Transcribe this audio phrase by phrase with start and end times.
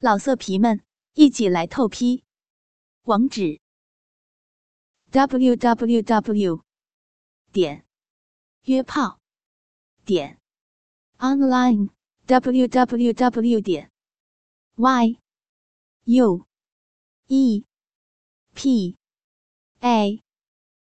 [0.00, 0.84] 老色皮们，
[1.14, 2.22] 一起来透批！
[3.02, 3.60] 网址
[5.10, 6.62] ：w w w
[7.50, 7.84] 点
[8.62, 9.18] 约炮
[10.04, 10.38] 点
[11.18, 11.90] online
[12.26, 13.90] w w w 点
[14.76, 15.18] y
[16.04, 16.46] u
[17.26, 17.64] e
[18.54, 18.96] p
[19.80, 20.22] a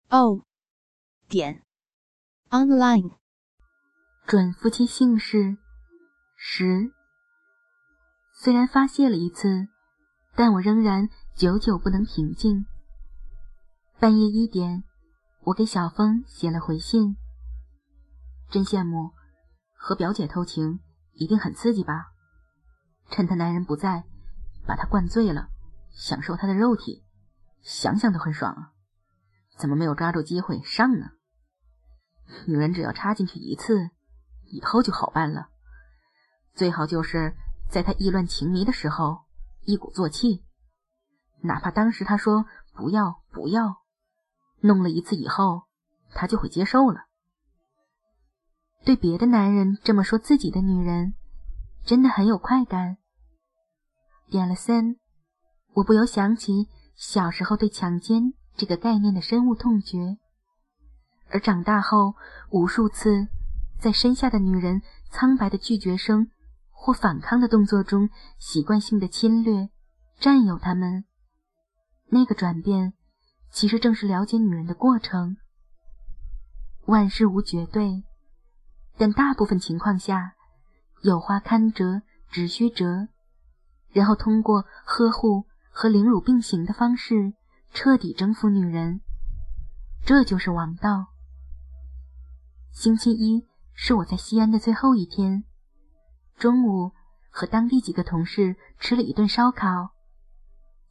[0.09, 0.46] o
[1.29, 1.62] 点
[2.48, 3.18] online。
[4.27, 5.59] 准夫妻姓氏
[6.39, 7.04] 十。
[8.45, 9.68] 虽然发泄了一次，
[10.36, 12.67] 但我仍然久久不能平静。
[13.98, 14.84] 半夜一点，
[15.44, 17.17] 我给小峰写了回信。
[18.50, 19.12] 真羡慕，
[19.72, 20.80] 和表姐偷情
[21.14, 22.12] 一定很刺激吧？
[23.08, 24.04] 趁她男人不在，
[24.67, 25.48] 把她灌醉了，
[25.90, 27.03] 享受她的肉体，
[27.62, 28.72] 想想都很爽啊！
[29.56, 31.12] 怎么没有抓住机会上呢？
[32.47, 33.89] 女人只要插进去一次，
[34.42, 35.48] 以后就好办了。
[36.55, 37.34] 最好就是。
[37.74, 39.24] 在他意乱情迷的时候，
[39.64, 40.44] 一鼓作气，
[41.41, 43.83] 哪怕当时他说不要不要，
[44.61, 45.64] 弄了一次以后，
[46.12, 47.06] 他就会接受了。
[48.84, 51.14] 对别的男人这么说自己的女人，
[51.84, 52.98] 真的很有快感。
[54.31, 54.94] 点了三，
[55.72, 60.16] 我不由想起小时候对强奸这个概念的深恶痛绝，
[61.28, 62.14] 而长大后
[62.50, 63.27] 无数次
[63.81, 66.31] 在身下的女人苍白的拒绝声。
[66.85, 69.71] 或反抗的动作中，习惯性的侵略、
[70.21, 71.07] 占有他们，
[72.11, 72.93] 那个转变，
[73.51, 75.39] 其实正是了解女人的过程。
[76.85, 78.05] 万事无绝对，
[78.99, 80.35] 但大部分情况下，
[81.01, 83.09] 有花堪折直须折，
[83.89, 87.33] 然后通过呵护和凌辱并行的方式，
[87.73, 89.01] 彻底征服女人，
[90.05, 91.07] 这就是王道。
[92.73, 95.45] 星期一是我在西安的最后一天。
[96.37, 96.93] 中午
[97.31, 99.95] 和当地几个同事吃了一顿烧烤，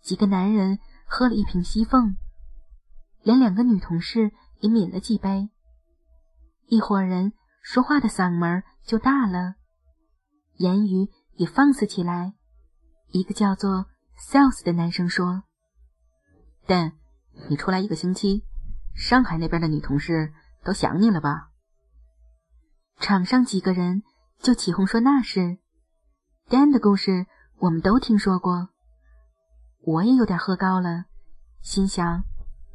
[0.02, 2.16] 几个男人喝了一瓶西凤，
[3.22, 5.50] 连两个女同事也抿了几杯。
[6.68, 9.56] 一伙人说话的嗓门就大了，
[10.56, 12.34] 言语也放肆起来。
[13.12, 13.88] 一个叫做
[14.18, 15.44] Sales 的男生说
[16.66, 16.94] ：“但
[17.50, 18.44] 你出来一个星期，
[18.96, 20.34] 上海那边的女同事
[20.64, 21.50] 都想你了吧？”
[23.00, 24.03] 场上几个人。
[24.44, 25.58] 就起哄说那是
[26.50, 27.28] ，Dan 的故事
[27.59, 28.68] 我们都听说过。
[29.86, 31.06] 我也有点喝高了，
[31.62, 32.26] 心想：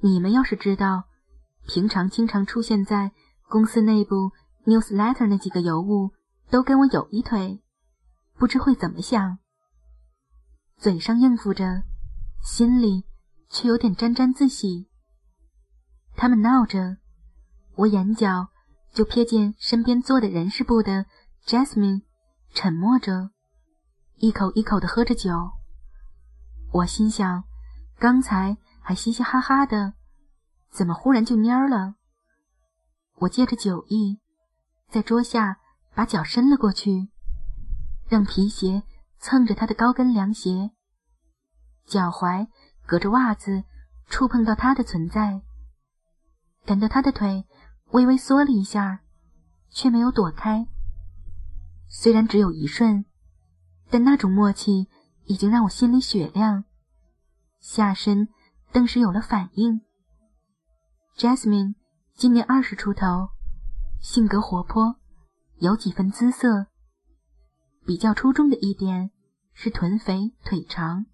[0.00, 1.04] 你们要是知道，
[1.66, 3.12] 平常经常出现在
[3.50, 4.32] 公司内部
[4.64, 6.12] newsletter 那几个尤物
[6.48, 7.62] 都跟我有一腿，
[8.38, 9.36] 不知会怎么想。
[10.78, 11.82] 嘴上应付着，
[12.42, 13.04] 心里
[13.50, 14.88] 却有点沾沾自喜。
[16.16, 16.96] 他们闹着，
[17.74, 18.48] 我眼角
[18.94, 21.04] 就瞥见身边坐的人事部的。
[21.48, 22.02] Jasmine
[22.52, 23.30] 沉默着，
[24.16, 25.32] 一口一口的喝着酒。
[26.74, 27.44] 我心想，
[27.98, 29.94] 刚才还嘻嘻哈哈的，
[30.68, 31.94] 怎么忽然就蔫了？
[33.20, 34.20] 我借着酒意，
[34.90, 35.58] 在桌下
[35.94, 37.08] 把脚伸了过去，
[38.10, 38.82] 让皮鞋
[39.18, 40.72] 蹭着他的高跟凉鞋，
[41.86, 42.46] 脚踝
[42.84, 43.64] 隔着袜子
[44.10, 45.40] 触碰到他的存在，
[46.66, 47.46] 感到他的腿
[47.92, 49.00] 微微缩了一下，
[49.70, 50.68] 却没有躲开。
[51.88, 53.04] 虽然只有一瞬，
[53.90, 54.88] 但那种默契
[55.24, 56.64] 已经让我心里雪亮，
[57.60, 58.28] 下身
[58.72, 59.80] 顿时有了反应。
[61.16, 61.74] Jasmine
[62.14, 63.30] 今年二十出头，
[64.00, 64.96] 性格活泼，
[65.56, 66.66] 有几分姿色。
[67.86, 69.10] 比较出众的一点
[69.54, 71.06] 是臀肥腿长，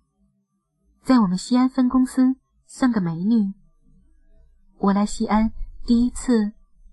[1.02, 2.34] 在我们西安分公司
[2.66, 3.54] 算个美女。
[4.78, 5.52] 我来西安
[5.86, 6.52] 第一次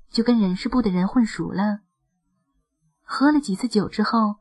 [0.09, 1.81] 就跟人事部的人混熟了。
[3.13, 4.37] 喝了几次酒之后，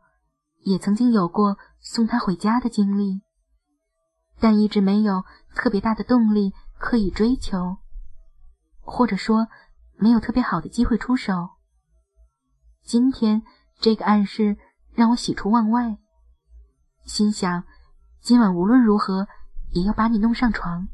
[0.60, 3.20] 也曾经有过送他回家的经历，
[4.38, 5.24] 但一直没有
[5.56, 7.78] 特别大的动力刻意追求，
[8.80, 9.48] 或者说
[9.96, 11.48] 没有特别好的机会出手。
[12.84, 13.42] 今天
[13.80, 14.56] 这个暗示
[14.94, 15.98] 让我喜出望外，
[17.04, 17.64] 心想
[18.20, 19.26] 今晚无论如何
[19.72, 20.86] 也要把你弄上床。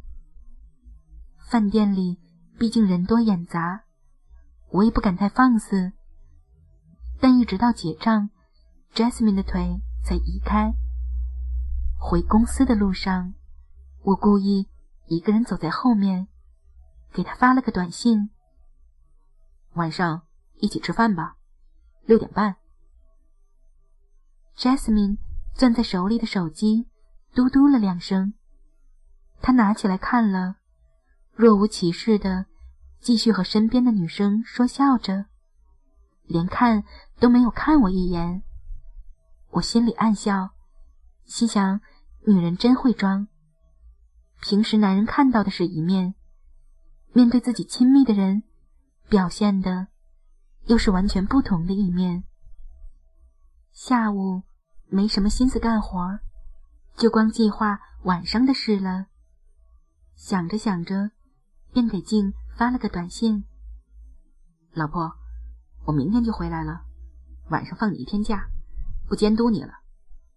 [1.51, 2.19] 饭店里
[2.59, 3.83] 毕竟人多眼杂，
[4.71, 5.93] 我也不敢太放肆。
[7.21, 8.31] 但一直到结账
[8.95, 10.75] ，Jasmine 的腿才移开。
[11.99, 13.35] 回公司的路上，
[14.03, 14.69] 我故意
[15.07, 16.29] 一个人走在后面，
[17.13, 18.31] 给他发了个短信
[19.75, 20.23] ：“晚上
[20.57, 21.37] 一起吃饭吧，
[22.05, 22.57] 六点半。
[24.57, 25.19] ”Jasmine
[25.55, 26.87] 攥在手里的手机
[27.35, 28.35] 嘟嘟了两声，
[29.41, 30.57] 他拿起来看了，
[31.33, 32.47] 若无其事的
[33.01, 35.27] 继续和身边的女生说笑着。
[36.25, 36.83] 连看
[37.19, 38.43] 都没有看我一眼，
[39.51, 40.51] 我心里暗笑，
[41.25, 41.81] 心想，
[42.27, 43.29] 女人真会装。
[44.41, 46.15] 平时男人看到的是一面，
[47.13, 48.43] 面对自己亲密的人，
[49.09, 49.89] 表现的
[50.67, 52.25] 又是完全不同的一面。
[53.73, 54.43] 下午
[54.89, 56.19] 没什么心思干活，
[56.97, 59.07] 就光计划晚上的事了。
[60.15, 61.11] 想着想着，
[61.73, 63.45] 便给静发了个短信
[64.73, 65.13] ：“老婆，
[65.85, 66.85] 我明天就回来了，
[67.49, 68.49] 晚上放你一天假，
[69.09, 69.75] 不监督你了，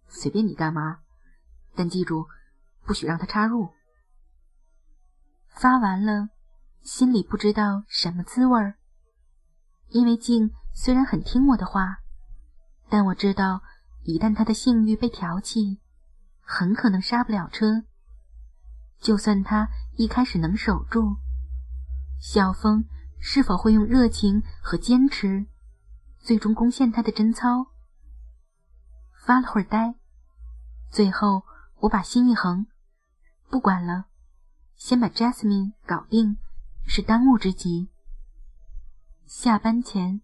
[0.08, 1.00] 随便你干嘛，
[1.74, 2.26] 但记住，
[2.84, 3.70] 不许让他插入。”
[5.48, 6.28] 发完了，
[6.82, 8.76] 心里不知道什么滋味儿，
[9.88, 11.98] 因为静虽然很听我的话。
[12.88, 13.62] 但我知道，
[14.02, 15.80] 一旦他的性欲被挑起，
[16.40, 17.84] 很可能刹不了车。
[19.00, 21.16] 就算他一开始能守住，
[22.18, 22.84] 小峰
[23.18, 25.46] 是否会用热情和坚持，
[26.20, 27.66] 最终攻陷他的贞操？
[29.26, 29.94] 发了会儿呆，
[30.90, 31.44] 最后
[31.80, 32.66] 我把心一横，
[33.48, 34.06] 不管了，
[34.76, 36.36] 先把 Jasmine 搞定，
[36.86, 37.90] 是当务之急。
[39.26, 40.20] 下班前，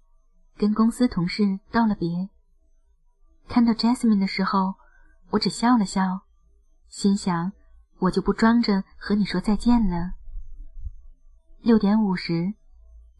[0.56, 2.28] 跟公司同事道了别。
[3.48, 4.74] 看到 Jasmine 的时候，
[5.30, 6.22] 我只笑了笑，
[6.88, 7.52] 心想
[7.98, 10.14] 我就不装着和你说再见了。
[11.60, 12.54] 六点五十，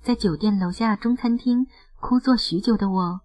[0.03, 1.67] 在酒店楼下中餐厅
[2.01, 3.21] 枯坐许久的我，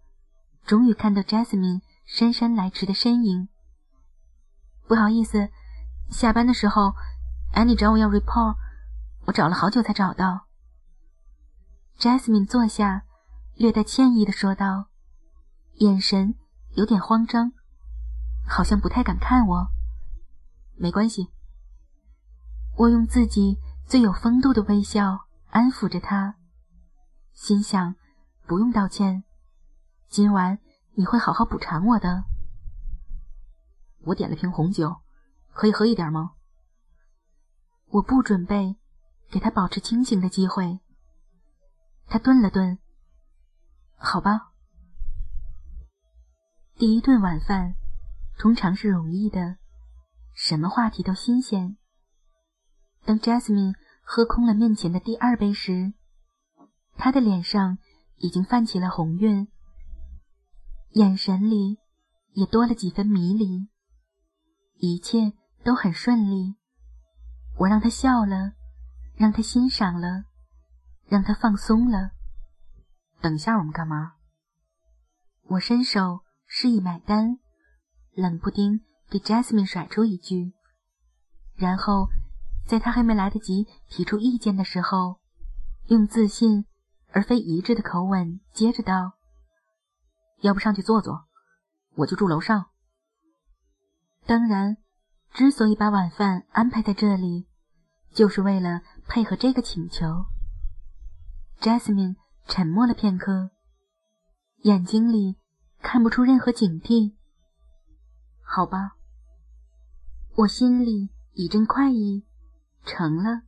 [0.66, 3.48] 终于看到 Jasmine 姗姗来迟的身影。
[4.88, 5.50] 不好意思，
[6.10, 6.94] 下班的时候
[7.54, 8.56] ，Annie 找我要 report，
[9.26, 10.48] 我找了好久才找到。
[12.00, 13.04] Jasmine 坐下，
[13.56, 14.88] 略带歉意的说道，
[15.76, 16.36] 眼神。
[16.76, 17.52] 有点慌张，
[18.48, 19.68] 好像不太敢看我。
[20.78, 21.28] 没关系，
[22.78, 26.36] 我用自己最有风度的微笑安抚着他，
[27.34, 27.96] 心想
[28.52, 29.24] 不用道歉，
[30.10, 30.60] 今晚
[30.96, 32.26] 你会好好补偿我的。
[34.02, 34.98] 我点了瓶红酒，
[35.54, 36.34] 可以喝一点吗？
[37.92, 38.76] 我不准备
[39.30, 40.82] 给他保持清醒的机会。
[42.08, 42.78] 他顿了顿，
[43.96, 44.52] 好吧。
[46.76, 47.76] 第一顿晚饭
[48.38, 49.56] 通常是容易的，
[50.34, 51.78] 什么话题都新鲜。
[53.06, 55.94] 当 Jasmine 喝空了面前的第二杯时，
[56.98, 57.78] 他的脸上
[58.22, 59.48] 已经泛起了红晕，
[60.92, 61.78] 眼神里
[62.34, 63.68] 也多了几分迷离。
[64.78, 65.34] 一切
[65.64, 66.56] 都很顺利，
[67.58, 68.54] 我让他笑了，
[69.16, 70.26] 让他欣赏了，
[71.08, 72.12] 让他放松了。
[73.22, 74.14] 等下我们干嘛？
[75.50, 76.22] 我伸手。
[76.54, 77.40] 示意买单，
[78.14, 80.52] 冷不丁给 Jasmine 甩出一句，
[81.56, 82.10] 然后
[82.68, 85.22] 在他还没来得及提出意见的时候，
[85.88, 86.66] 用自信
[87.12, 89.14] 而非一致的口吻接着道
[90.42, 91.26] ：“要不上去坐坐，
[91.96, 92.68] 我就住楼上。”
[94.26, 94.78] 当然，
[95.34, 97.48] 之所以把晚饭安排在这里，
[98.14, 100.26] 就是为了配合这个请求。
[101.60, 102.16] Jasmine
[102.48, 103.52] 沉默了片刻，
[104.64, 105.38] 眼睛里。
[105.84, 107.16] 看不出任何警惕。
[108.44, 108.98] 好吧，
[110.36, 112.24] 我心里一阵快意，
[112.86, 113.42] 成了。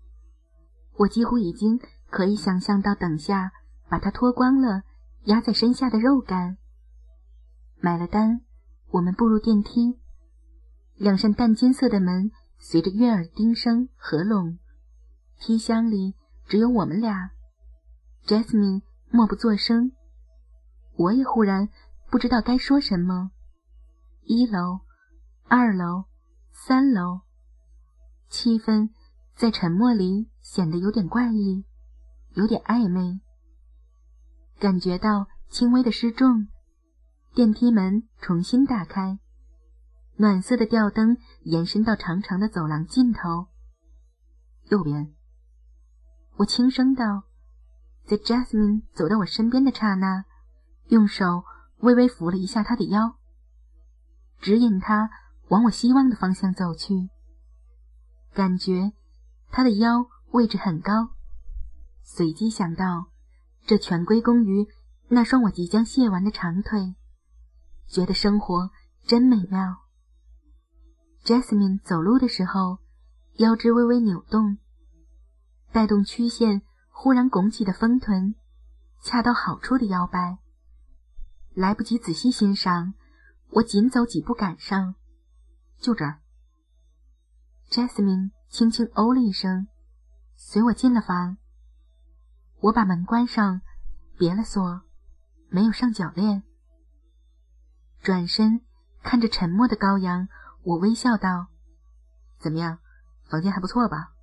[0.98, 1.80] 我几乎已经
[2.14, 3.52] 可以想象到等下
[3.90, 4.84] 把它脱光了
[5.24, 6.58] 压在身下的肉感。
[7.80, 8.42] 买了单，
[8.92, 9.98] 我们步入电梯，
[10.96, 14.60] 两扇淡金色的门随着悦耳叮声合拢，
[15.40, 16.14] 梯厢里
[16.46, 17.32] 只有我们俩。
[18.28, 19.94] Jasmine 默不作声，
[20.96, 21.70] 我也忽然。
[22.12, 23.32] 不知道该说什么。
[24.22, 24.82] 一楼、
[25.48, 26.06] 二楼、
[26.52, 27.22] 三楼，
[28.30, 28.92] 气氛
[29.36, 31.66] 在沉默里显得有点怪异，
[32.34, 33.20] 有点暧昧。
[34.60, 36.48] 感觉到轻微的失重，
[37.34, 39.20] 电梯门重新打开，
[40.18, 43.48] 暖色的吊灯延伸到长长的走廊尽头。
[44.70, 45.14] 右边，
[46.38, 47.24] 我轻声道，
[48.06, 50.26] 在 Jasmine 走到我身边的刹那，
[50.88, 51.44] 用手。
[51.80, 53.18] 微微扶了一下他的腰，
[54.40, 55.10] 指引他
[55.50, 57.10] 往我希望的方向走去。
[58.34, 58.94] 感觉
[59.52, 61.10] 他的腰位置很高，
[62.04, 63.08] 随即想到，
[63.66, 64.68] 这全归功于
[65.08, 66.96] 那双我即将卸完的长腿，
[67.88, 68.72] 觉得生活
[69.06, 69.78] 真美妙。
[71.24, 72.80] Jasmine 走路的时候，
[73.38, 74.58] 腰肢微微扭动，
[75.72, 78.36] 带动曲线忽然拱起的丰臀，
[79.02, 80.40] 恰到好处的摇摆。
[81.54, 82.94] 来不及仔细欣赏，
[83.52, 84.96] 我紧走几步赶上，
[85.80, 86.20] 就这儿。
[87.70, 89.68] Jasmine 轻轻哦了一声，
[90.36, 91.38] 随我进了房。
[92.64, 93.60] 我把门关上，
[94.18, 94.84] 别了锁，
[95.50, 96.44] 没有上脚链。
[98.02, 98.62] 转身
[99.02, 100.30] 看着沉默的羔羊，
[100.64, 101.48] 我微笑道
[102.40, 102.80] ：“怎么样，
[103.26, 104.14] 房间还不错吧？”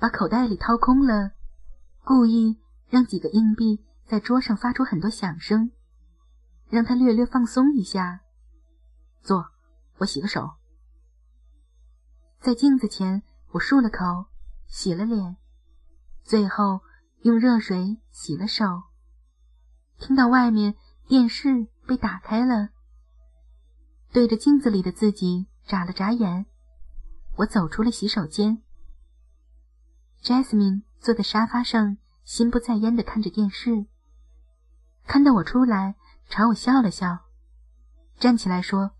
[0.00, 1.32] 把口袋里掏空了，
[2.04, 5.70] 故意让几个硬币在桌上发出很多响声，
[6.70, 8.20] 让他略略放松一下。
[9.20, 9.50] 坐，
[9.98, 10.52] 我洗个手。
[12.40, 14.30] 在镜子前，我漱了口，
[14.66, 15.36] 洗了脸，
[16.28, 16.82] 最后
[17.22, 18.82] 用热水洗了手。
[19.98, 20.74] 听到外面
[21.06, 22.68] 电视被打开了，
[24.12, 26.44] 对着镜子里的自己眨了眨眼，
[27.36, 28.62] 我走出了洗手间。
[30.22, 33.86] Jasmine 坐在沙发上，心不在焉的看着电视。
[35.06, 35.96] 看到我出来，
[36.28, 37.20] 朝我笑了笑，
[38.18, 38.90] 站起来说：“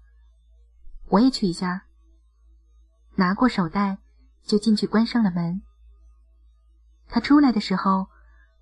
[1.10, 1.84] 我也去一下。”
[3.16, 3.98] 拿过手袋，
[4.44, 5.60] 就进去关上了门。
[7.08, 8.08] 他出来的时候，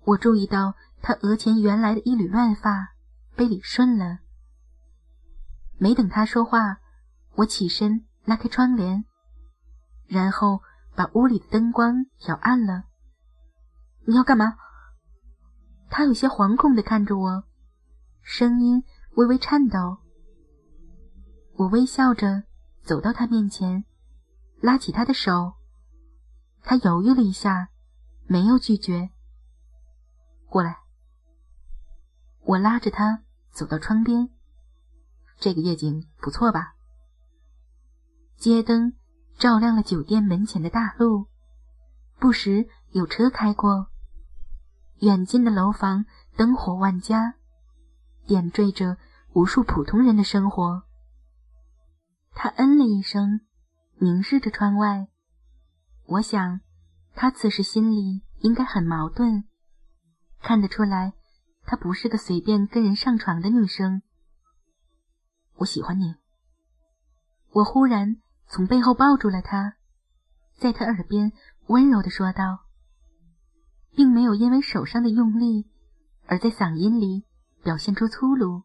[0.03, 2.93] 我注意到他额前原来的一缕乱发
[3.35, 4.19] 被理顺了。
[5.77, 6.77] 没等他说话，
[7.35, 9.05] 我起身拉开窗帘，
[10.07, 10.61] 然后。
[10.97, 12.85] 把屋里的灯光调暗了。
[14.07, 14.57] 你要干嘛？
[15.91, 17.43] 他有些惶恐的看着我，
[18.23, 19.99] 声音微微颤抖。
[21.53, 22.45] 我微笑着
[22.81, 23.85] 走到他面前，
[24.59, 25.53] 拉起他的手。
[26.63, 27.69] 他犹豫了一下，
[28.27, 29.09] 没有拒绝。
[30.47, 30.77] 过来。
[32.43, 34.29] 我拉着他走到窗边。
[35.39, 36.75] 这个夜景不错吧？
[38.37, 38.93] 街灯。
[39.37, 41.27] 照亮了酒店门前的大路，
[42.17, 43.85] 不时有车开过。
[45.01, 46.05] 远近的楼房
[46.35, 47.35] 灯火万家，
[48.25, 48.97] 点缀着
[49.33, 50.81] 无数普通人的生活。
[52.33, 53.41] 他嗯了一声，
[53.99, 55.07] 凝视着窗外。
[56.07, 56.61] 我想，
[57.17, 59.43] 他此时心里应该很矛盾。
[60.39, 61.13] 看得出来，
[61.65, 64.01] 她不是个随便跟人上床的女生。
[65.55, 66.15] 我喜欢你。
[67.51, 68.21] 我忽然。
[68.49, 69.75] 从背后抱住了他，
[70.57, 71.33] 在他耳边
[71.65, 72.59] 温柔的说道，
[73.91, 75.67] 并没有因为手上的用力
[76.27, 77.25] 而在嗓音里
[77.61, 78.63] 表现出粗鲁，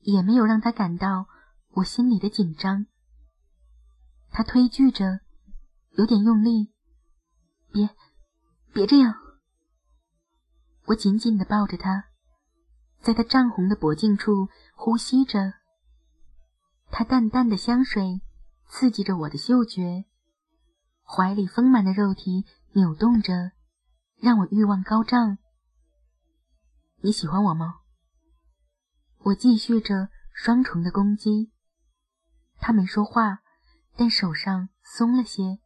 [0.00, 1.28] 也没有让他感到
[1.74, 2.86] 我心里的紧张。
[4.32, 5.20] 他推拒着，
[5.92, 6.73] 有点用力，
[7.74, 7.90] 别，
[8.72, 9.12] 别这样。
[10.86, 12.04] 我紧紧的抱着他，
[13.00, 15.54] 在他涨红的脖颈处呼吸着，
[16.92, 18.22] 他淡淡的香水。
[18.66, 20.06] 刺激着我的嗅觉，
[21.04, 23.52] 怀里丰满的肉体扭动着，
[24.16, 25.38] 让我欲望高涨。
[27.02, 27.80] 你喜欢我吗？
[29.18, 31.52] 我继续着双重的攻击。
[32.58, 33.42] 他没说话，
[33.96, 35.58] 但手上松了些。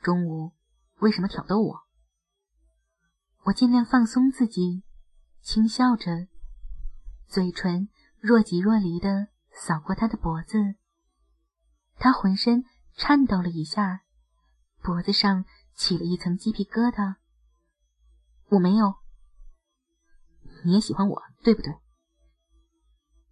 [0.00, 0.52] 中午
[1.04, 1.80] 为什么挑逗我？
[3.42, 4.84] 我尽量放松自己，
[5.42, 6.28] 轻笑着，
[7.26, 10.76] 嘴唇若即若离的扫过他的脖子。
[11.98, 14.00] 他浑身颤抖了一下，
[14.82, 15.44] 脖子上
[15.74, 17.16] 起了一层鸡皮疙瘩。
[18.48, 18.94] 我没有，
[20.64, 21.78] 你也喜欢我，对不对？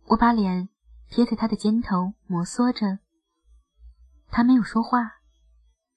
[0.09, 0.69] 我把脸
[1.09, 2.99] 贴在他的肩头，摩挲着。
[4.29, 5.23] 他没有说话，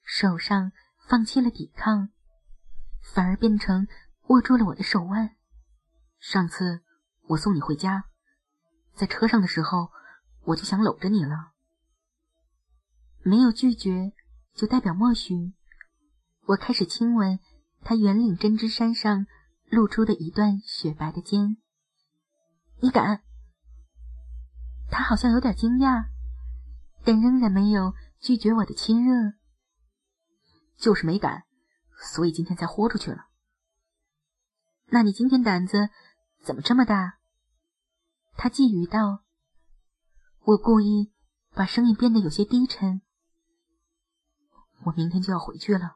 [0.01, 0.72] 手上
[1.08, 2.10] 放弃了抵抗，
[3.14, 3.88] 反而变成
[4.28, 5.36] 握住了我的手腕。
[6.20, 6.82] 上次
[7.28, 8.06] 我送你回家，
[8.96, 9.92] 在车上的时候，
[10.46, 11.52] 我就想搂着你了。
[13.22, 14.14] 没有拒绝，
[14.54, 15.54] 就代表默许。
[16.48, 17.40] 我开始亲吻
[17.82, 19.28] 他圆领针织衫上
[19.70, 21.58] 露出的一段雪白的肩。
[22.82, 23.22] 你敢？
[24.90, 26.06] 他好像有点惊讶，
[27.04, 29.34] 但仍然没有拒绝我的亲热。
[30.77, 31.44] 就是没敢，
[31.98, 33.27] 所以今天才豁出去了。
[34.88, 35.89] 那你今天胆子
[36.44, 37.17] 怎么这么大？
[38.38, 39.24] 他觊觎道。
[40.41, 41.12] 我故意
[41.55, 43.01] 把声音变得有些低沉。
[44.84, 45.96] 我明天就要回去了，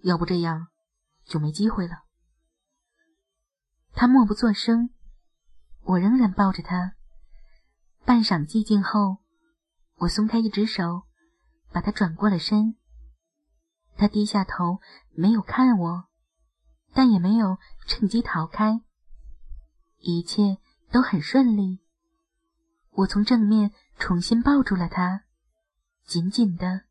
[0.00, 0.68] 要不这样
[1.26, 2.04] 就没机会了。
[3.92, 4.88] 他默不作声，
[5.82, 6.94] 我仍然抱着他。
[8.06, 9.18] 半晌寂静后，
[9.96, 11.02] 我松开一只手，
[11.70, 12.76] 把他转过了身。
[13.96, 14.80] 他低下头，
[15.12, 16.04] 没有看我，
[16.92, 18.82] 但也没有趁机逃开。
[19.98, 20.58] 一切
[20.90, 21.80] 都很顺利。
[22.90, 25.24] 我从正面重新抱住了他，
[26.04, 26.82] 紧紧的。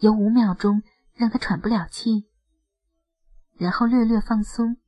[0.00, 0.82] 有五秒钟
[1.14, 2.26] 让他喘不了气，
[3.56, 4.78] 然后略略放松，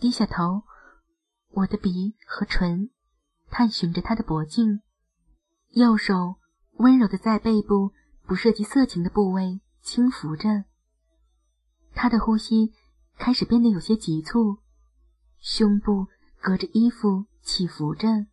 [0.00, 0.62] 低下头，
[1.50, 2.90] 我的鼻和唇
[3.50, 4.80] 探寻着他的脖颈，
[5.70, 6.36] 右手
[6.78, 7.92] 温柔的在背部
[8.26, 10.64] 不涉及色情的部位轻抚着。
[11.94, 12.72] 他的呼吸
[13.18, 14.58] 开始变得有些急促，
[15.38, 16.06] 胸部
[16.40, 18.26] 隔着衣服起伏着，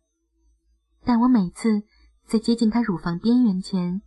[1.04, 1.82] 但我每次
[2.26, 4.00] 在接近他乳房边缘前，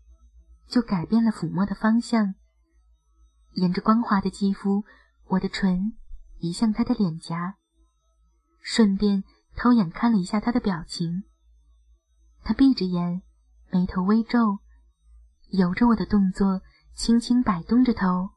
[0.68, 2.36] 就改变了抚摸的方向。
[3.52, 4.84] 沿着光滑的肌肤，
[5.28, 5.94] 我的唇
[6.40, 7.58] 移向他的脸颊，
[8.60, 9.24] 顺便
[9.56, 11.24] 偷眼看了一下他的表情。
[12.44, 13.22] 他闭着眼，
[13.70, 14.60] 眉头微皱，
[15.50, 16.62] 由着我的动作，
[16.94, 18.30] 轻轻摆动着头。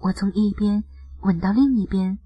[0.00, 0.84] 我从一边
[1.22, 2.18] 吻到另一边，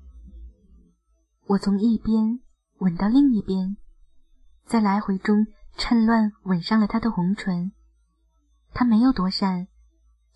[1.47, 2.41] 我从一边
[2.79, 3.77] 吻到另一边，
[4.67, 5.47] 在来回中。
[5.77, 7.73] 趁乱吻上了他的红唇，
[8.73, 9.67] 他没有躲闪，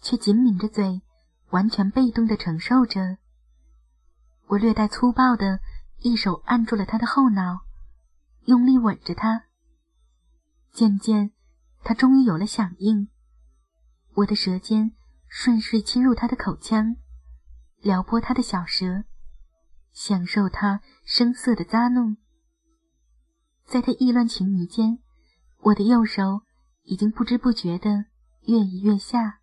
[0.01, 1.01] 却紧抿着嘴，
[1.51, 3.19] 完全被动的承受着。
[4.49, 5.61] 我略带粗暴的
[6.01, 7.61] 一手按住了他的后脑，
[8.47, 9.45] 用力吻着他。
[10.73, 11.31] 渐渐，
[11.85, 13.09] 他终于有了响应。
[14.19, 14.91] 我的舌尖
[15.29, 16.97] 顺势侵入他的口腔，
[17.81, 19.05] 撩拨他的小舌，
[19.93, 22.17] 享受他声色的咂弄。
[23.65, 24.99] 在他意乱情迷间。
[25.61, 26.43] 我的右手
[26.85, 28.07] 已经不知不觉地
[28.43, 29.41] 越移越下，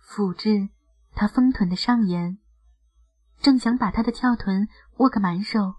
[0.00, 0.68] 抚至
[1.12, 2.38] 他丰臀的上沿，
[3.40, 5.74] 正想把他的翘臀握个满手，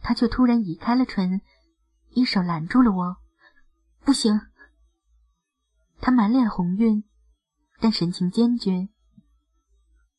[0.00, 1.40] 他却突然移开了唇，
[2.10, 3.16] 一手拦住了我。
[4.04, 4.38] 不行！
[6.02, 7.02] 他满脸红晕，
[7.80, 8.90] 但神情坚决。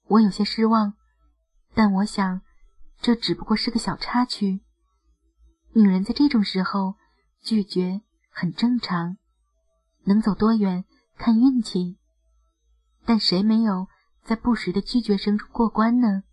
[0.07, 0.95] 我有些失望，
[1.75, 2.41] 但我想，
[2.99, 4.61] 这只不过是个小插曲。
[5.73, 6.95] 女人在这种时候
[7.39, 8.01] 拒绝。
[8.35, 9.17] 很正常，
[10.05, 10.85] 能走多远
[11.17, 11.99] 看运气。
[13.05, 13.87] 但谁没有
[14.23, 16.23] 在不时的拒绝声中过关呢？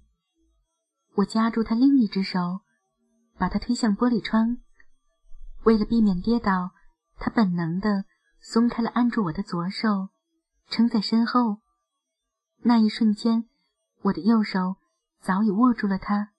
[1.16, 2.62] 我夹住他另一只手，
[3.36, 4.56] 把他推向玻璃窗。
[5.64, 6.70] 为了避免跌倒，
[7.18, 8.06] 他本能的
[8.40, 10.08] 松开了按住我的左手，
[10.68, 11.58] 撑在身后。
[12.62, 13.48] 那一瞬间，
[14.02, 14.76] 我的右手
[15.20, 16.32] 早已握住了他，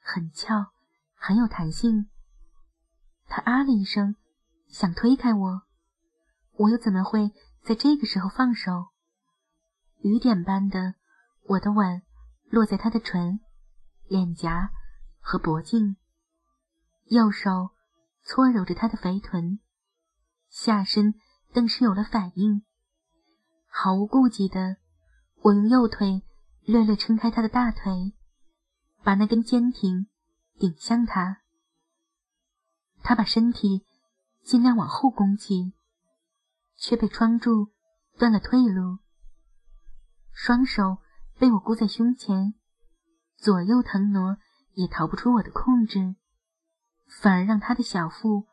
[0.00, 0.72] 很翘，
[1.14, 2.08] 很有弹性。
[3.26, 4.16] 他啊了一声。
[4.68, 5.62] 想推开我，
[6.56, 8.88] 我又怎么会在这个时候放手？
[10.00, 10.96] 雨点般的，
[11.44, 12.02] 我的吻
[12.50, 13.40] 落在他的唇、
[14.08, 14.70] 脸颊
[15.20, 15.96] 和脖颈，
[17.04, 17.70] 右手
[18.24, 19.60] 搓揉着他的肥臀，
[20.50, 21.14] 下身
[21.56, 22.66] 顿时有了反应。
[23.66, 24.76] 毫无顾忌的，
[25.40, 26.22] 我用右腿
[26.66, 28.12] 略略撑开他的大腿，
[29.02, 30.06] 把那根坚挺
[30.58, 31.38] 顶向他。
[33.02, 33.86] 他把身体。
[34.44, 35.74] 尽量往后攻击，
[36.76, 37.72] 却被窗柱
[38.16, 38.98] 断了退路。
[40.30, 40.98] 双手
[41.36, 42.54] 被我箍在胸前，
[43.36, 44.36] 左右腾挪
[44.74, 46.14] 也逃不出我的控制，
[47.08, 48.46] 反而让他的小腹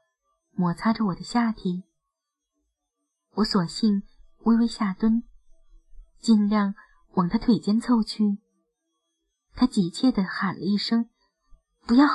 [0.50, 1.84] 摩擦着我的下体。
[3.36, 4.04] 我索性
[4.40, 5.24] 微微下蹲，
[6.20, 6.76] 尽量
[7.14, 8.40] 往他腿间凑去。
[9.56, 11.10] 他急切地喊了一声
[11.86, 12.08] ：“不要！”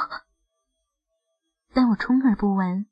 [1.74, 2.86] 但我充耳不闻。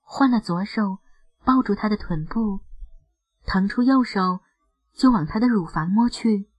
[0.00, 0.98] 换了左手，
[1.44, 2.60] 抱住他的臀部，
[3.44, 4.40] 腾出右手
[4.92, 6.50] 就往他的乳房摸去。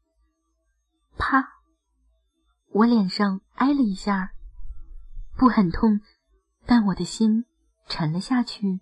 [1.17, 1.61] 啪！
[2.71, 4.33] 我脸上挨了一下，
[5.37, 6.01] 不很痛，
[6.65, 7.45] 但我的心
[7.87, 8.81] 沉了下去。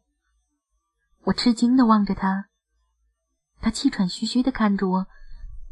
[1.25, 2.49] 我吃惊的望着他，
[3.61, 5.07] 他气喘吁吁的看着我，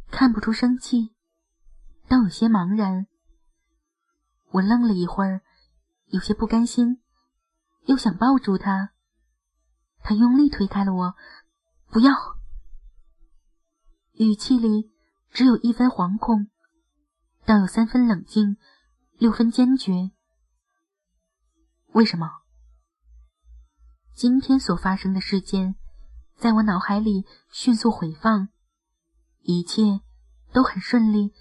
[0.10, 1.14] 看不出生气，
[2.08, 3.08] 倒有些茫然。
[4.52, 5.42] 我愣了一会儿，
[6.08, 7.02] 有些不甘心。
[7.86, 8.92] 又想抱住他，
[10.04, 11.16] 他用力推开了我，
[11.88, 12.14] 不要。
[14.14, 14.92] 语气里
[15.32, 16.48] 只有一分惶恐，
[17.44, 18.58] 倒有三分冷静，
[19.18, 20.12] 六分坚决。
[21.94, 22.41] 为什么？
[24.22, 25.74] 今天所发生的事件，
[26.38, 28.50] 在我脑海里迅速回放，
[29.40, 30.02] 一切
[30.54, 31.34] 都很顺利，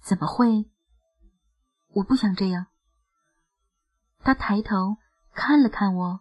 [0.00, 0.64] 怎么会？
[1.88, 2.68] 我不想这样。
[4.20, 4.96] 他抬头。
[5.34, 6.20] 看了看我，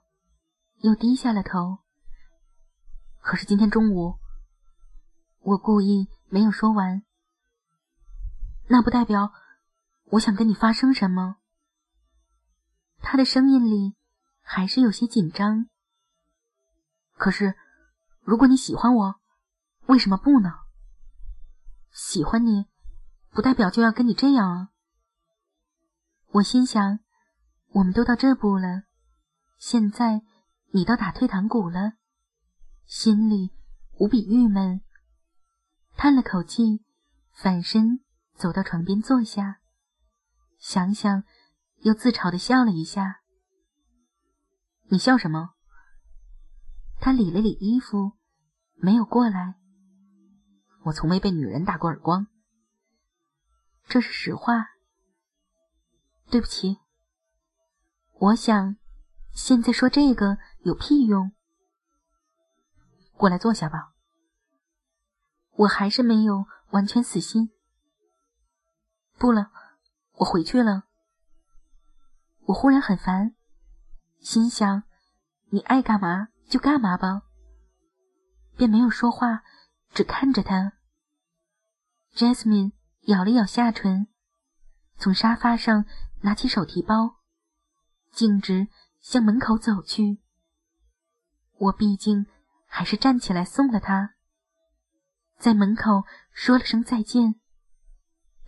[0.80, 1.78] 又低下了头。
[3.22, 4.18] 可是今天中午，
[5.40, 7.04] 我故意没有说完。
[8.68, 9.32] 那不代表
[10.08, 11.38] 我想跟你发生什么。
[12.98, 13.96] 他的声音里
[14.42, 15.70] 还是有些紧张。
[17.22, 17.54] 可是，
[18.22, 19.22] 如果你喜欢我，
[19.86, 20.62] 为什么不呢？
[21.92, 22.66] 喜欢你，
[23.30, 24.70] 不代表就要跟你这样啊。
[26.32, 26.98] 我心想，
[27.74, 28.86] 我们都到这步了。
[29.60, 30.24] 现在
[30.72, 31.94] 你到打退堂鼓了，
[32.88, 33.52] 心里
[34.00, 34.82] 无比郁闷，
[35.96, 36.84] 叹了口气，
[37.34, 38.00] 反身
[38.34, 39.60] 走到床边坐下，
[40.58, 41.24] 想想
[41.82, 43.22] 又自嘲的笑了一下。
[44.88, 45.52] 你笑什么？
[47.02, 48.12] 他理了理衣服，
[48.76, 49.56] 没有过来。
[50.84, 52.28] 我从没被女人打过耳光，
[53.88, 54.68] 这是实话。
[56.30, 56.78] 对不起，
[58.20, 58.78] 我想。
[59.34, 61.32] 现在说这个有屁用？
[63.14, 63.94] 过来坐下吧。
[65.52, 67.50] 我还是没有完全死心。
[69.18, 69.52] 不了，
[70.16, 70.84] 我回去了。
[72.42, 73.34] 我忽然很烦，
[74.20, 74.84] 心想：
[75.50, 77.22] 你爱干嘛就干嘛吧。
[78.58, 79.42] 便没有说话，
[79.94, 80.74] 只看着他。
[82.14, 84.10] Jasmine 咬了咬下唇，
[84.98, 85.86] 从沙发上
[86.24, 87.22] 拿起手提包，
[88.12, 88.68] 径直
[89.00, 90.20] 向门口走去。
[91.58, 92.26] 我毕竟
[92.66, 94.16] 还是站起来送了他。
[95.40, 97.40] 在门口说了声再见，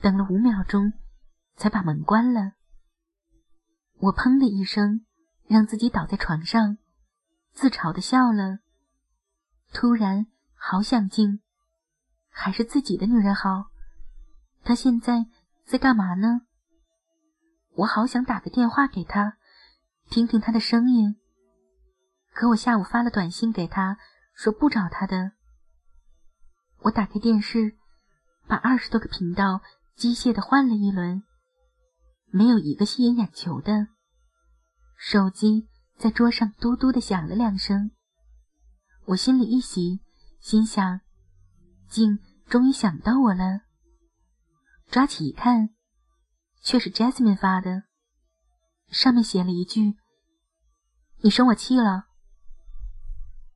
[0.01, 0.91] 等了五秒钟，
[1.55, 2.51] 才把门关了。
[3.99, 5.05] 我砰的一声，
[5.47, 6.77] 让自己倒在床上，
[7.53, 8.59] 自嘲的笑了。
[9.71, 11.41] 突然好想静，
[12.29, 13.71] 还是自己的女人好。
[14.63, 15.25] 她现在
[15.65, 16.41] 在干嘛呢？
[17.75, 19.37] 我好想打个电话给她，
[20.09, 21.15] 听听她的声音。
[22.33, 23.97] 可我下午发了短信给她，
[24.33, 25.31] 说不找她的。
[26.79, 27.77] 我打开电视，
[28.47, 29.61] 把二十多个频道
[29.95, 31.23] 机械的换了一轮，
[32.29, 33.87] 没有一个吸引眼球的。
[34.97, 37.91] 手机在桌上嘟嘟的响了两声，
[39.05, 40.01] 我心里一喜，
[40.39, 41.01] 心想：
[41.89, 43.61] 静终于想到我了。
[44.89, 45.69] 抓起一看，
[46.61, 47.83] 却是 Jasmine 发的，
[48.89, 49.95] 上面写了一句
[51.23, 52.05] ：“你生我气了。”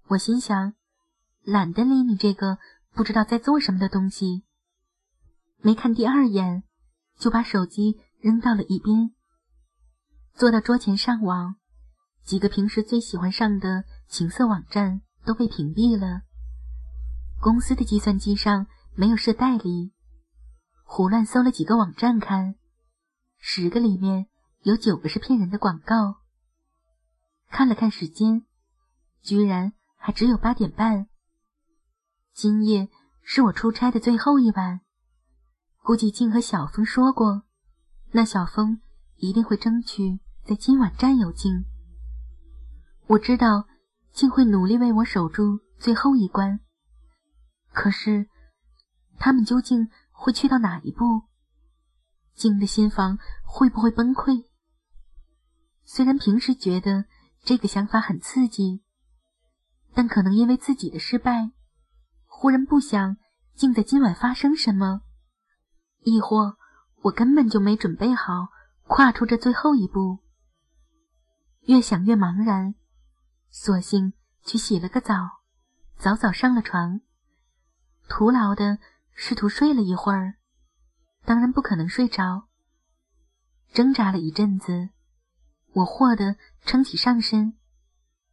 [0.10, 0.74] 我心想：
[1.44, 2.58] 懒得理你这个。
[2.94, 4.44] 不知道在做什么的东西，
[5.58, 6.64] 没看第二眼，
[7.20, 9.12] 就把手机扔到了一边。
[10.34, 11.58] 坐到桌前上网，
[12.28, 16.24] 几个平时最喜欢上的情色网站都被屏蔽了。
[17.40, 19.94] 公司的计算机上没有设代理，
[20.84, 22.56] 胡乱搜了几个网站看，
[23.40, 24.28] 十个里面
[24.64, 26.18] 有九个是骗人的广告。
[27.50, 28.44] 看了看时间，
[29.22, 31.08] 居然还只有八点半。
[32.34, 32.90] 今夜
[33.24, 34.82] 是我出差的最后一晚，
[35.82, 37.44] 估计静和小峰说过，
[38.12, 38.82] 那小峰
[39.16, 41.64] 一定会争取在今晚占有静。
[43.08, 43.66] 我知道
[44.12, 46.60] 静会努力为我守住最后一关，
[47.72, 48.28] 可是
[49.18, 51.24] 他们究竟会去到哪一步？
[52.36, 54.44] 静的心房会不会崩溃？
[55.84, 57.06] 虽然平时觉得
[57.44, 58.84] 这个想法很刺激，
[59.94, 61.52] 但可能因为自己的失败。
[62.26, 63.16] 忽然不想，
[63.56, 65.02] 竟在今晚发生什么，
[66.02, 66.58] 亦或
[67.04, 68.50] 我根本就没准备好
[68.84, 70.20] 跨出这最后一步。
[71.62, 72.76] 越想越茫然，
[73.50, 75.14] 索性去洗了个澡，
[75.98, 77.02] 早早上了床，
[78.08, 78.80] 徒劳的
[79.14, 80.36] 试图睡了一会儿，
[81.26, 82.48] 当然不可能睡着。
[83.74, 84.90] 挣扎了一阵子，
[85.74, 87.58] 我霍地撑起上身，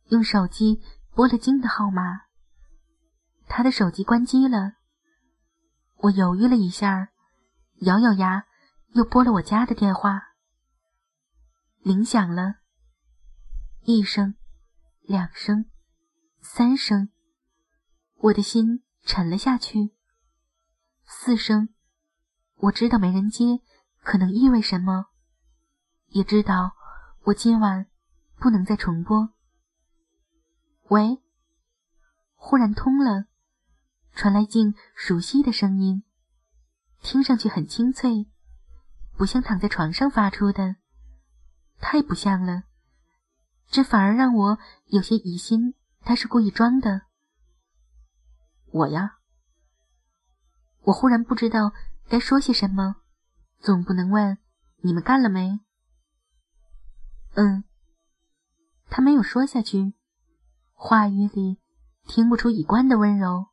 [0.08, 0.82] 用手机
[1.14, 2.22] 拨了金的号码。
[3.46, 4.74] 他的手机关机了，
[5.96, 7.10] 我犹豫了一下，
[7.80, 8.46] 咬咬牙，
[8.92, 10.22] 又拨了我家的电话。
[11.80, 12.56] 铃响了，
[13.82, 14.36] 一声，
[15.06, 15.66] 两声，
[16.40, 17.10] 三声，
[18.14, 19.94] 我的心沉了下去。
[21.04, 21.68] 四声，
[22.54, 23.60] 我知道没人接，
[24.00, 25.08] 可能意味什么，
[26.06, 26.72] 也知道
[27.24, 27.86] 我今晚
[28.38, 29.28] 不能再重播。
[30.88, 31.20] 喂，
[32.34, 33.26] 忽然通了。
[34.14, 36.02] 传来静熟悉的声音，
[37.02, 38.26] 听上去很清脆，
[39.18, 40.76] 不像躺在床上发出的，
[41.78, 42.62] 太不像了。
[43.70, 47.02] 这反而让我有些疑心，他是故意装的。
[48.70, 49.18] 我呀，
[50.82, 51.72] 我忽然不知道
[52.08, 52.96] 该说些什么，
[53.58, 54.38] 总不能问
[54.82, 55.60] 你们干了没？
[57.34, 57.64] 嗯，
[58.90, 59.94] 他没有说下去，
[60.72, 61.60] 话语里
[62.06, 63.46] 听不出一贯的温柔。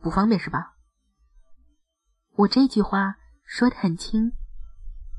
[0.00, 0.76] 不方便是吧？
[2.36, 4.32] 我这句话说的很轻，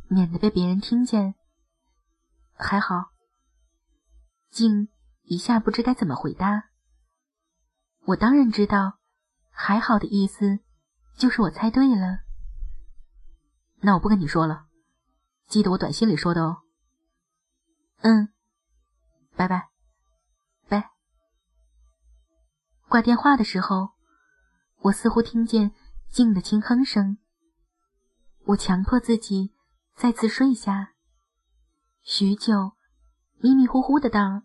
[0.07, 1.35] 免得被别人听见。
[2.53, 3.14] 还好。
[4.55, 4.87] 静
[5.23, 6.69] 一下不知该怎么回答。
[8.05, 8.99] 我当然知道，
[9.49, 10.59] 还好的意思
[11.17, 12.21] 就是我猜对了。
[13.81, 14.67] 那我不跟你说了，
[15.47, 16.61] 记得我短信里说的哦。
[17.97, 18.29] 嗯，
[19.35, 19.67] 拜拜，
[20.69, 20.91] 拜。
[22.87, 23.89] 挂电话的时候。
[24.83, 25.71] 我似乎听见
[26.09, 27.17] 静的轻哼声。
[28.45, 29.51] 我强迫自己
[29.95, 30.93] 再次睡下。
[32.03, 32.73] 许久，
[33.39, 34.43] 迷迷糊糊的道：“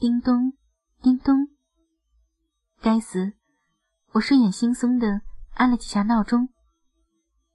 [0.00, 0.54] 叮咚，
[1.02, 1.48] 叮咚。”
[2.80, 3.34] 该死！
[4.12, 5.20] 我睡眼惺忪的
[5.52, 6.48] 按了几下闹钟，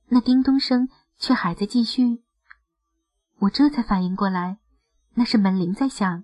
[0.10, 2.23] 那叮咚声却还在继续。
[3.39, 4.60] 我这才反应过来，
[5.15, 6.23] 那是门铃在响。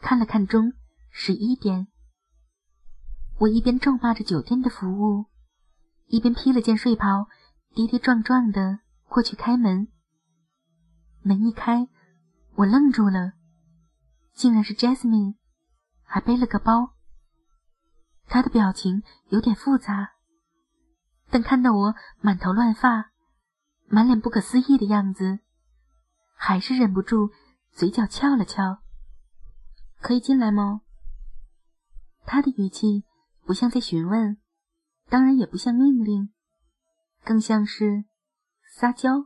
[0.00, 0.72] 看了看钟，
[1.10, 1.86] 十一点。
[3.38, 5.26] 我一边咒骂着酒店的服务，
[6.06, 7.28] 一边披了件睡袍，
[7.72, 9.86] 跌跌撞撞的过去开门。
[11.22, 11.88] 门一开，
[12.56, 13.34] 我愣住了，
[14.38, 15.34] 竟然是 Jasmine，
[16.04, 16.94] 还背了个包。
[18.28, 20.12] 她的表情有点复杂，
[21.28, 23.10] 但看到我满头乱发、
[23.88, 25.40] 满脸不可思议的样子，
[26.36, 27.32] 还是忍不住
[27.72, 28.78] 嘴角翘了翘。
[30.00, 30.82] 可以进来吗？
[32.24, 33.04] 他的语气
[33.44, 34.38] 不像在询问，
[35.08, 36.32] 当然也不像命令，
[37.24, 38.04] 更像是
[38.70, 39.24] 撒娇。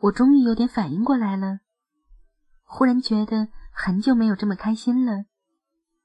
[0.00, 1.60] 我终于有点反应过来了，
[2.62, 5.24] 忽然觉得很久没有这么开心了，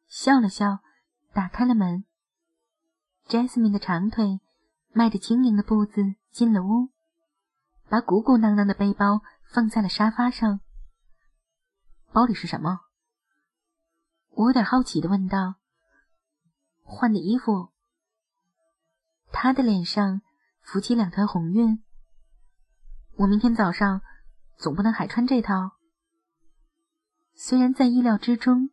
[0.07, 0.79] 笑了笑，
[1.33, 2.03] 打开了门。
[3.27, 4.41] Jasmine 的长腿
[4.91, 6.89] 迈着轻盈的步子进了屋，
[7.87, 9.21] 把鼓鼓囊囊的背包
[9.53, 10.61] 放在了沙发上。
[12.11, 12.79] 包里是什么？
[14.31, 15.55] 我有点好奇的问道
[16.81, 17.71] ：“换的衣服。”
[19.31, 20.21] 他的脸上
[20.61, 21.83] 浮起两团红晕。
[23.17, 24.01] 我明天早上
[24.57, 25.78] 总不能还穿这套。
[27.41, 28.69] 虽然在意料之中，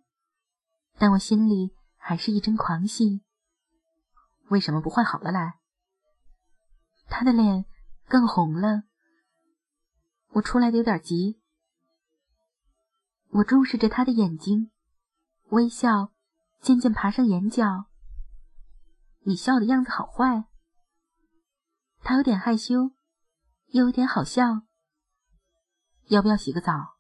[0.99, 3.23] 但我心里还是一阵狂喜。
[4.49, 5.61] 为什么不换好了来？
[7.07, 7.65] 他的脸
[8.09, 8.83] 更红了。
[10.31, 11.41] 我出来的有点急。
[13.29, 14.73] 我注视着他的眼睛。
[15.51, 16.13] 微笑
[16.61, 17.85] 渐渐爬上眼角。
[19.21, 20.49] 你笑的样子好坏。
[22.01, 22.91] 他有点害羞，
[23.67, 24.63] 又有点好笑。
[26.09, 26.96] 要不要洗个澡？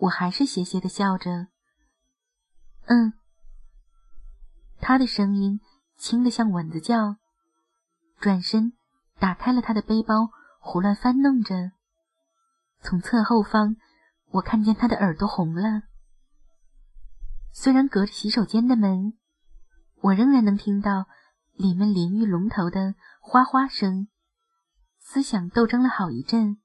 [0.00, 1.48] 我还是斜斜的笑着。
[2.86, 3.12] 嗯。
[4.80, 5.60] 他的声音
[5.96, 7.16] 轻得像蚊子叫。
[8.18, 8.72] 转身
[9.18, 11.72] 打开了他的背包，胡乱翻弄着。
[12.82, 13.76] 从侧后方，
[14.30, 15.82] 我看见他的耳朵红了。
[17.52, 19.14] 虽然隔着洗手间的门，
[20.00, 21.06] 我仍然能听到
[21.52, 24.08] 里面淋浴龙头的哗哗声。
[24.98, 26.58] 思想斗争了好一阵，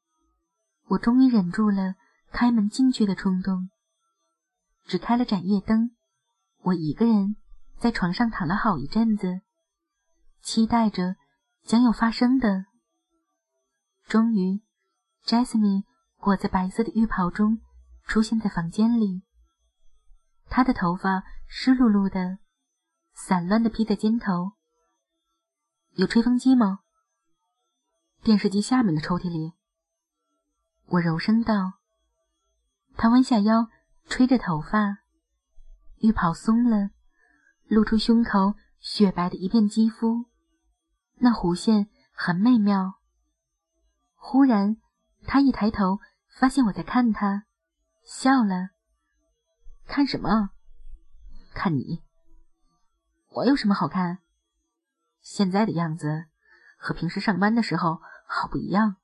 [0.88, 1.96] 我终于忍住了
[2.36, 3.70] 开门进去的冲动。
[4.84, 5.96] 只开了盏夜灯，
[6.64, 7.38] 我一个人
[7.80, 9.40] 在床上躺了好一阵子，
[10.42, 11.16] 期待着
[11.64, 12.66] 将要发生的。
[14.06, 14.62] 终于
[15.24, 15.86] ，Jasmine
[16.18, 17.62] 裹在白色的浴袍中
[18.04, 19.24] 出现在房间里。
[20.50, 22.40] 她的头发湿漉漉的，
[23.14, 24.52] 散乱的披在肩头。
[25.92, 26.80] 有吹风机吗？
[28.22, 29.54] 电视机下面的抽屉里。
[30.88, 31.80] 我柔声道。
[32.98, 33.70] 他弯下腰，
[34.08, 35.00] 吹着头发，
[35.98, 36.92] 浴袍松了，
[37.68, 40.26] 露出胸口雪白的一片肌肤，
[41.16, 42.96] 那弧线很美妙。
[44.16, 44.78] 忽然，
[45.26, 47.46] 他一抬头，发现我在看他，
[48.04, 48.70] 笑了。
[49.86, 50.50] 看什么？
[51.54, 52.02] 看你。
[53.30, 54.20] 我有什么好看？
[55.22, 56.26] 现在的样子
[56.78, 58.96] 和平时上班的时候好不一样。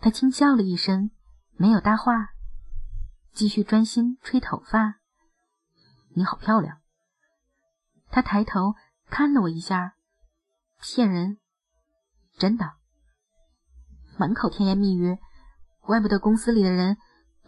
[0.00, 1.10] 他轻笑了一声，
[1.58, 2.34] 没有搭话，
[3.32, 4.96] 继续专心吹头发。
[6.14, 6.82] 你好漂亮。
[8.10, 8.74] 他抬头
[9.08, 9.96] 看了我一下，
[10.78, 11.38] 骗人，
[12.36, 12.74] 真的，
[14.18, 15.16] 满口甜言蜜语，
[15.80, 16.98] 怪不得公司里的人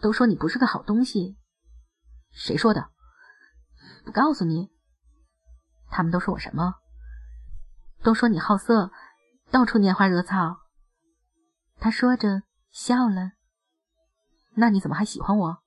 [0.01, 1.37] 都说你不是个好东西。
[2.31, 2.89] 谁说的？
[4.05, 4.71] 不告诉你。
[5.91, 6.73] 他们都说我什么？
[8.01, 8.91] 都说你好色，
[9.51, 10.61] 到处拈花惹草。
[11.79, 12.41] 他说着
[12.71, 13.33] 笑了。
[14.59, 15.57] 那你怎么还喜欢我？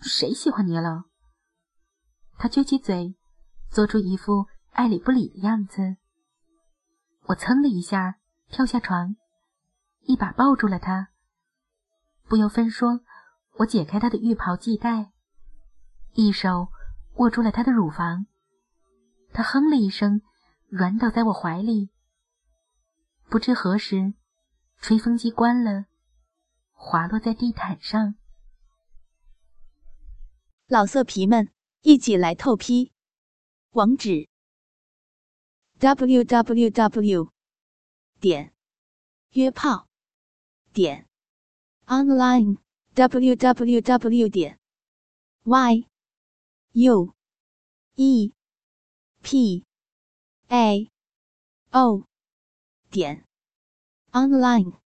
[0.00, 1.04] 谁喜欢你了？
[2.38, 3.14] 他撅起嘴，
[3.68, 5.98] 做出一副爱理不理的样子。
[7.24, 8.18] 我噌的一下
[8.48, 9.16] 跳下床，
[10.00, 11.10] 一把抱住了他。
[12.26, 13.00] 不由分说，
[13.58, 15.12] 我解开他的浴袍系带。
[16.14, 16.68] 一手
[17.16, 18.24] 握住了他的乳房，
[19.34, 20.22] 他哼了一声，
[20.68, 21.90] 软倒在我怀里。
[23.28, 24.14] 不知何时，
[24.80, 25.84] 吹风机关了，
[26.80, 28.14] 滑落在地毯上。
[30.68, 32.92] 老色皮们，一起来透批！
[33.70, 34.28] 网址
[35.78, 37.32] ：w w w.
[38.20, 38.54] 点
[39.32, 39.88] 约炮
[40.72, 41.06] 点
[41.86, 42.58] online
[42.94, 44.28] w w w.
[44.28, 44.58] 点
[45.42, 45.88] y。
[46.72, 47.14] U
[47.96, 48.32] E
[49.22, 49.64] P
[50.48, 50.90] A
[51.72, 52.04] O
[52.90, 53.24] 点
[54.12, 54.87] online。